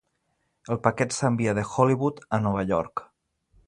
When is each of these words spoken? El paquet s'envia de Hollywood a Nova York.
El 0.75 0.79
paquet 0.87 1.13
s'envia 1.17 1.55
de 1.59 1.67
Hollywood 1.75 2.27
a 2.39 2.43
Nova 2.47 2.69
York. 2.75 3.09